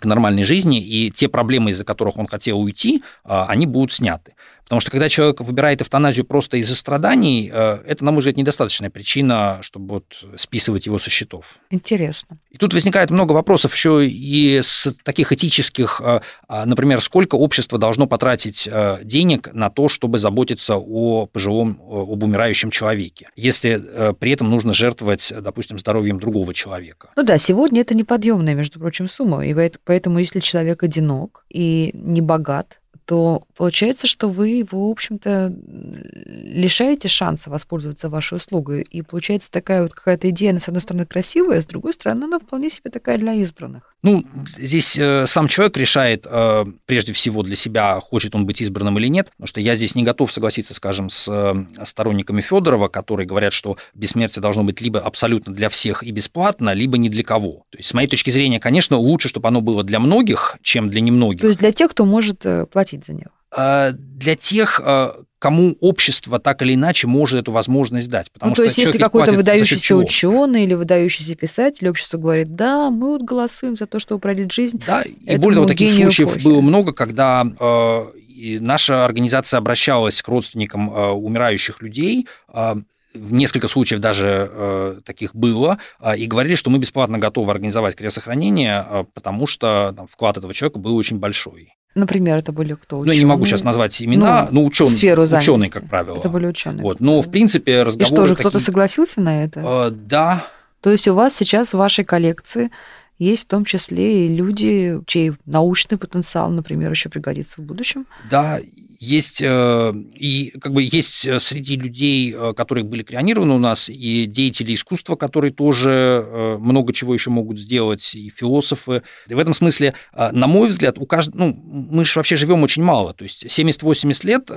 [0.00, 4.34] к нормальной жизни, и те проблемы, из-за которых он хотел уйти, а, они будут сняты.
[4.64, 8.90] Потому что когда человек выбирает эвтаназию просто из-за страданий, э, это, на мой взгляд, недостаточная
[8.90, 11.56] причина, чтобы вот списывать его со счетов.
[11.70, 12.38] Интересно.
[12.50, 17.78] И тут возникает много вопросов еще и с таких этических, э, а, например, сколько общество
[17.78, 24.32] должно потратить э, денег на то, чтобы заботиться о пожилом, об умирающем человеке, если при
[24.32, 27.10] этом нужно жертвовать, допустим, здоровьем другого человека.
[27.16, 32.20] Ну да, сегодня это неподъемная, между прочим, сумма, и поэтому если человек одинок и не
[32.20, 38.82] богат, то получается, что вы его, в общем-то, лишаете шанса воспользоваться вашей услугой.
[38.82, 42.70] И получается такая вот какая-то идея, с одной стороны, красивая, с другой стороны, она вполне
[42.70, 43.94] себе такая для избранных.
[44.02, 44.24] Ну,
[44.58, 49.06] здесь э, сам человек решает, э, прежде всего, для себя, хочет он быть избранным или
[49.06, 53.52] нет, потому что я здесь не готов согласиться, скажем, с э, сторонниками Федорова, которые говорят,
[53.52, 57.64] что бессмертие должно быть либо абсолютно для всех и бесплатно, либо ни для кого.
[57.70, 61.00] То есть, с моей точки зрения, конечно, лучше, чтобы оно было для многих, чем для
[61.00, 61.40] немногих.
[61.40, 63.30] То есть для тех, кто может э, платить за него?
[63.54, 68.30] А, для тех, а, кому общество так или иначе может эту возможность дать.
[68.30, 73.10] Потому ну, то есть, если какой-то выдающийся ученый или выдающийся писатель, общество говорит, да, мы
[73.10, 74.82] вот голосуем за то, чтобы продлить жизнь.
[74.86, 76.44] Да, и более того, таких случаев эпохи.
[76.44, 82.74] было много, когда э, наша организация обращалась к родственникам э, умирающих людей, э,
[83.14, 87.96] в несколько случаев даже э, таких было, э, и говорили, что мы бесплатно готовы организовать
[87.96, 91.74] криосохранение, э, потому что там, вклад этого человека был очень большой.
[91.94, 92.98] Например, это были кто?
[92.98, 93.06] Ученые?
[93.06, 96.16] Ну, я не могу сейчас назвать имена, ну, но ученые, сферу ученые, как правило.
[96.16, 96.82] Это были ученые.
[96.82, 97.00] Вот.
[97.00, 98.04] Но, в принципе, разговоры...
[98.04, 99.60] И что же, кто-то согласился на это?
[99.60, 100.46] Э, да.
[100.80, 102.70] То есть у вас сейчас в вашей коллекции
[103.18, 108.06] есть в том числе и люди, чей научный потенциал, например, еще пригодится в будущем?
[108.30, 108.58] Да,
[109.02, 113.88] есть э, и как бы есть э, среди людей, э, которые были крионированы у нас,
[113.88, 119.02] и деятели искусства, которые тоже много чего еще могут сделать, и философы.
[119.28, 122.84] И в этом смысле, на мой взгляд, у каждого, ну, мы же вообще живем очень
[122.84, 124.50] мало, то есть 70-80 лет,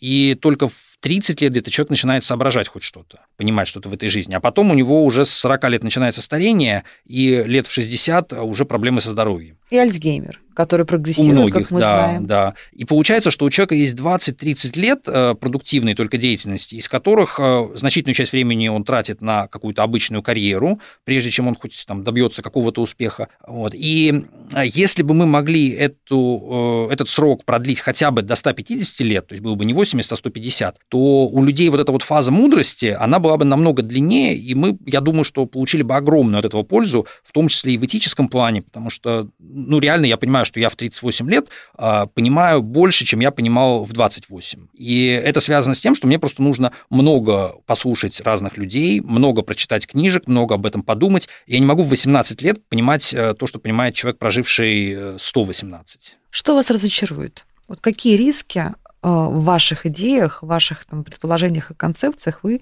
[0.00, 4.08] и только в 30 лет где-то человек начинает соображать хоть что-то, понимать что-то в этой
[4.08, 8.32] жизни, а потом у него уже с 40 лет начинается старение, и лет в 60
[8.32, 9.58] уже проблемы со здоровьем.
[9.70, 12.26] И Альцгеймер, который прогрессирует, у многих, как мы да, знаем.
[12.26, 17.38] Да, И получается, что у человека есть 20-30 лет э, продуктивной только деятельности, из которых
[17.38, 22.02] э, значительную часть времени он тратит на какую-то обычную карьеру, прежде чем он хоть там
[22.02, 23.28] добьется какого-то успеха.
[23.46, 23.74] Вот.
[23.74, 29.26] И э, если бы мы могли эту, этот срок продлить хотя бы до 150 лет,
[29.26, 32.32] то есть было бы не 80, а 150, то у людей вот эта вот фаза
[32.32, 36.46] мудрости, она была бы намного длиннее, и мы, я думаю, что получили бы огромную от
[36.46, 40.46] этого пользу, в том числе и в этическом плане, потому что, ну, реально я понимаю,
[40.46, 44.68] что я в 38 лет а, понимаю больше, чем я понимал в 28.
[44.74, 49.86] И это связано с тем, что мне просто нужно много послушать разных людей, много прочитать
[49.86, 51.28] книжек, много об этом подумать.
[51.46, 56.00] Я не могу в 18 лет понимать э, то, что понимает человек, проживший 118.
[56.00, 57.44] Э, что вас разочарует?
[57.68, 62.60] Вот какие риски в ваших идеях, в ваших там, предположениях и концепциях вы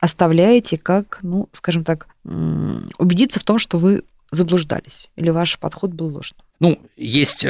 [0.00, 6.06] оставляете как, ну, скажем так, убедиться в том, что вы заблуждались или ваш подход был
[6.06, 6.40] ложным?
[6.60, 7.44] Ну, есть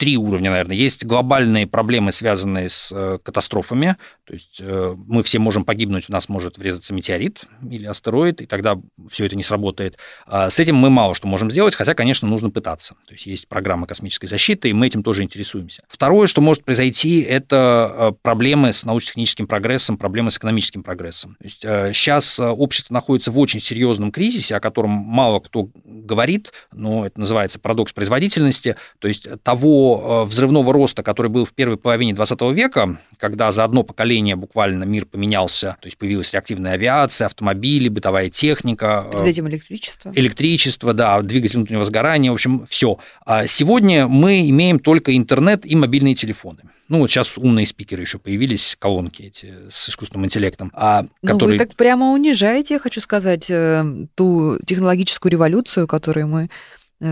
[0.00, 0.76] три уровня, наверное.
[0.76, 3.98] Есть глобальные проблемы, связанные с э, катастрофами.
[4.24, 8.46] То есть э, мы все можем погибнуть, у нас может врезаться метеорит или астероид, и
[8.46, 9.98] тогда все это не сработает.
[10.24, 12.94] А с этим мы мало что можем сделать, хотя, конечно, нужно пытаться.
[13.06, 15.82] То есть есть программа космической защиты, и мы этим тоже интересуемся.
[15.86, 21.36] Второе, что может произойти, это э, проблемы с научно-техническим прогрессом, проблемы с экономическим прогрессом.
[21.38, 27.04] То есть сейчас общество находится в очень серьезном кризисе, о котором мало кто говорит, но
[27.04, 32.14] это называется парадокс производительности, то есть того Э, взрывного роста, который был в первой половине
[32.14, 37.88] 20 века, когда за одно поколение буквально мир поменялся, то есть появилась реактивная авиация, автомобили,
[37.88, 39.06] бытовая техника.
[39.10, 40.12] Перед этим электричество.
[40.14, 42.98] Электричество, да, двигатель внутреннего сгорания, в общем, все.
[43.24, 46.60] А сегодня мы имеем только интернет и мобильные телефоны.
[46.88, 50.72] Ну, вот сейчас умные спикеры еще появились, колонки эти с искусственным интеллектом.
[50.74, 51.38] А, которые...
[51.38, 53.84] Ну, вы так прямо унижаете, я хочу сказать, э,
[54.16, 56.48] ту технологическую революцию, которую мы Э,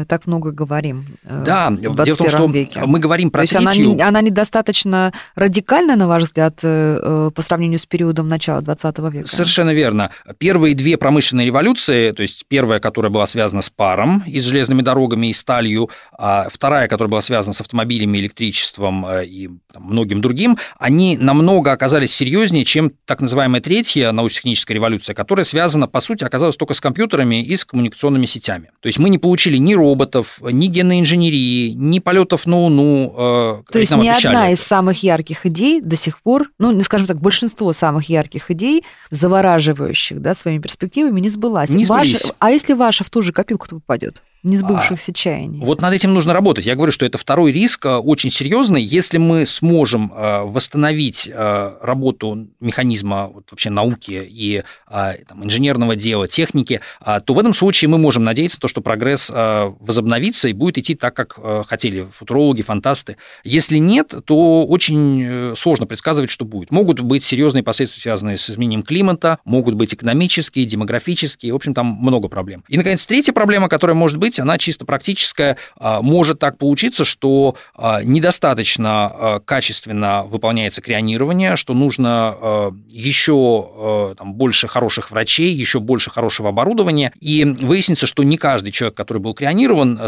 [0.06, 1.06] так много говорим.
[1.24, 2.80] Э, да, в дело в том, что веке.
[2.84, 3.90] мы говорим про То третью...
[3.90, 8.98] есть она, она недостаточно радикальна, на ваш взгляд, э, по сравнению с периодом начала 20
[9.10, 9.28] века?
[9.28, 10.10] Совершенно верно.
[10.36, 14.82] Первые две промышленные революции, то есть первая, которая была связана с паром и с железными
[14.82, 20.58] дорогами и сталью, а вторая, которая была связана с автомобилями, электричеством и там, многим другим,
[20.78, 26.56] они намного оказались серьезнее, чем так называемая третья научно-техническая революция, которая связана, по сути, оказалась
[26.56, 28.70] только с компьютерами и с коммуникационными сетями.
[28.80, 33.14] То есть мы не получили ни роботов, ни генной инженерии, ни полетов на Луну.
[33.16, 37.20] Э, То есть ни одна из самых ярких идей до сих пор, ну, скажем так,
[37.20, 41.70] большинство самых ярких идей, завораживающих да, своими перспективами, не сбылась.
[41.70, 41.84] Не.
[41.86, 44.22] Ваша, а если ваша в ту же копилку попадет?
[44.44, 45.58] не сбывшихся а, чаяний.
[45.60, 46.64] Вот над этим нужно работать.
[46.64, 48.80] Я говорю, что это второй риск э, очень серьезный.
[48.80, 56.80] Если мы сможем э, восстановить работу механизма вот, вообще науки и там, инженерного дела, техники,
[57.04, 59.30] то в этом случае мы можем надеяться, то, что прогресс
[59.80, 63.16] возобновится и будет идти так, как хотели футурологи, фантасты.
[63.44, 66.70] Если нет, то очень сложно предсказывать, что будет.
[66.70, 71.86] Могут быть серьезные последствия, связанные с изменением климата, могут быть экономические, демографические, в общем, там
[71.86, 72.64] много проблем.
[72.68, 75.56] И, наконец, третья проблема, которая может быть, быть, она чисто практическая.
[75.76, 82.36] А, может так получиться, что а, недостаточно а, качественно выполняется крионирование, что нужно
[82.88, 88.96] еще там, больше хороших врачей, еще больше хорошего оборудования, и выяснится, что не каждый человек,
[88.96, 89.57] который был крионирован,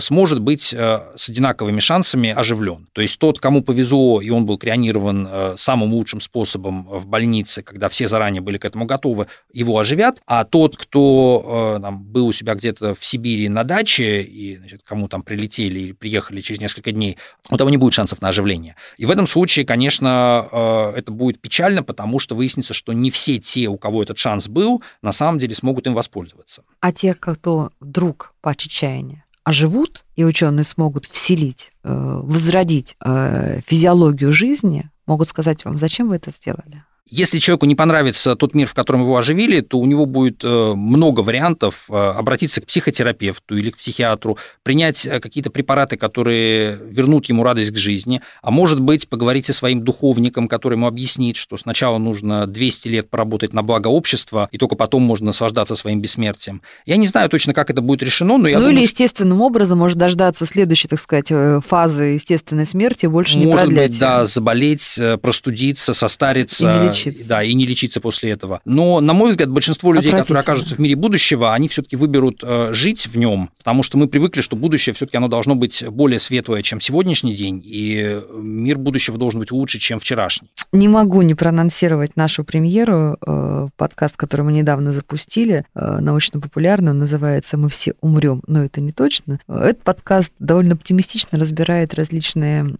[0.01, 2.89] сможет быть с одинаковыми шансами оживлен.
[2.93, 7.89] То есть тот, кому повезло, и он был крионирован самым лучшим способом в больнице, когда
[7.89, 12.55] все заранее были к этому готовы, его оживят, а тот, кто там, был у себя
[12.55, 17.17] где-то в Сибири на даче, и значит, кому там прилетели или приехали через несколько дней,
[17.51, 18.77] у того не будет шансов на оживление.
[18.97, 23.39] И в этом случае, конечно, э, это будет печально, потому что выяснится, что не все
[23.39, 26.63] те, у кого этот шанс был, на самом деле смогут им воспользоваться.
[26.81, 34.33] А те, кто вдруг по отчаянию оживут, и ученые смогут вселить, э, возродить э, физиологию
[34.33, 36.85] жизни, могут сказать вам, зачем вы это сделали?
[37.11, 40.75] Если человеку не понравится тот мир, в котором его оживили, то у него будет э,
[40.77, 47.29] много вариантов э, обратиться к психотерапевту или к психиатру, принять э, какие-то препараты, которые вернут
[47.29, 51.57] ему радость к жизни, а может быть поговорить со своим духовником, который ему объяснит, что
[51.57, 56.63] сначала нужно 200 лет поработать на благо общества, и только потом можно наслаждаться своим бессмертием.
[56.87, 59.81] Я не знаю точно, как это будет решено, но я Ну думаю, или естественным образом
[59.81, 61.33] может дождаться следующей, так сказать,
[61.67, 63.91] фазы естественной смерти, больше не может продлять.
[63.91, 67.29] Быть, да, заболеть, простудиться, состариться лечиться.
[67.29, 68.61] Да, и не лечиться после этого.
[68.65, 72.71] Но, на мой взгляд, большинство людей, которые окажутся в мире будущего, они все-таки выберут э,
[72.73, 76.63] жить в нем, потому что мы привыкли, что будущее все-таки оно должно быть более светлое,
[76.63, 80.49] чем сегодняшний день, и мир будущего должен быть лучше, чем вчерашний.
[80.73, 86.99] Не могу не проанонсировать нашу премьеру, э, подкаст, который мы недавно запустили, э, научно-популярный, он
[86.99, 89.41] называется «Мы все умрем», но это не точно.
[89.49, 92.75] Этот подкаст довольно оптимистично разбирает различные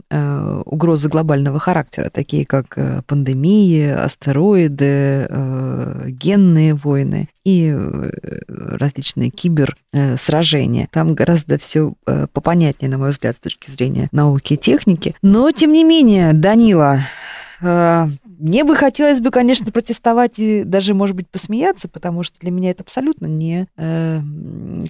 [0.65, 8.11] угрозы глобального характера, такие как пандемии, астероиды, э, генные войны и э,
[8.49, 10.89] различные киберсражения.
[10.93, 15.15] Там гораздо все э, попонятнее, на мой взгляд, с точки зрения науки и техники.
[15.23, 17.01] Но, тем не менее, Данила,
[18.41, 22.71] мне бы хотелось бы, конечно, протестовать и даже, может быть, посмеяться, потому что для меня
[22.71, 24.21] это абсолютно не э,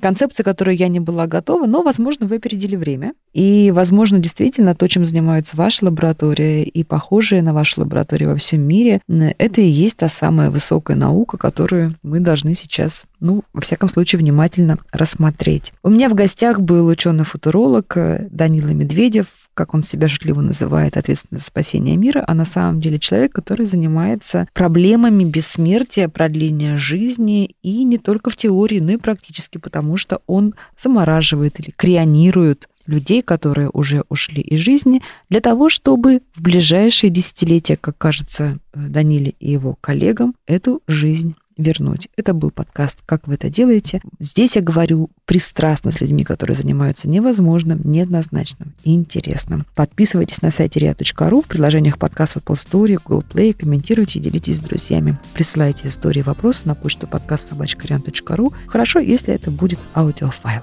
[0.00, 3.14] концепция, которой я не была готова, но, возможно, вы опередили время.
[3.32, 8.62] И, возможно, действительно то, чем занимается ваша лаборатория и похожие на вашу лабораторию во всем
[8.62, 13.88] мире, это и есть та самая высокая наука, которую мы должны сейчас, ну, во всяком
[13.88, 15.72] случае, внимательно рассмотреть.
[15.82, 21.38] У меня в гостях был ученый-футуролог э, Данила Медведев, как он себя шутливо называет, ответственный
[21.38, 27.84] за спасение мира, а на самом деле человек, который занимается проблемами бессмертия, продления жизни, и
[27.84, 33.70] не только в теории, но и практически, потому что он замораживает или крионирует людей, которые
[33.72, 39.52] уже ушли из жизни, для того, чтобы в ближайшие десятилетия, как кажется э, Даниле и
[39.52, 42.08] его коллегам, эту жизнь вернуть.
[42.16, 44.00] Это был подкаст «Как вы это делаете?».
[44.18, 49.66] Здесь я говорю пристрастно с людьми, которые занимаются невозможным, неоднозначным и интересным.
[49.74, 54.60] Подписывайтесь на сайте ria.ru, в приложениях подкаста Apple Story, Google Play, комментируйте и делитесь с
[54.60, 55.18] друзьями.
[55.34, 58.52] Присылайте истории и вопросы на почту подкаст собачка.ру.
[58.66, 60.62] Хорошо, если это будет аудиофайл.